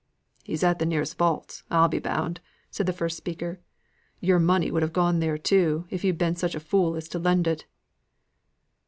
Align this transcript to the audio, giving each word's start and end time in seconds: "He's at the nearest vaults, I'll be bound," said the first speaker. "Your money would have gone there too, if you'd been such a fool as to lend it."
"He's 0.43 0.63
at 0.63 0.79
the 0.79 0.85
nearest 0.87 1.15
vaults, 1.19 1.61
I'll 1.69 1.87
be 1.87 1.99
bound," 1.99 2.39
said 2.71 2.87
the 2.87 2.91
first 2.91 3.15
speaker. 3.15 3.59
"Your 4.19 4.39
money 4.39 4.71
would 4.71 4.81
have 4.81 4.93
gone 4.93 5.19
there 5.19 5.37
too, 5.37 5.85
if 5.91 6.03
you'd 6.03 6.17
been 6.17 6.35
such 6.35 6.55
a 6.55 6.59
fool 6.59 6.95
as 6.95 7.07
to 7.09 7.19
lend 7.19 7.45
it." 7.45 7.67